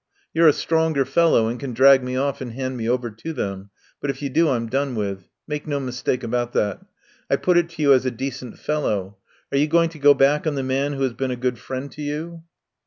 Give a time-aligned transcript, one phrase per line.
[0.33, 3.69] You're a stronger fellow and can drag me off and hand me over to them.
[4.01, 5.29] But if you do I'm done with.
[5.47, 6.83] Make no mistake about that.
[7.29, 9.17] I put it to you as a decent fellow.
[9.51, 11.91] Are you going to go back on the man who has been a good friend
[11.91, 12.41] to you?"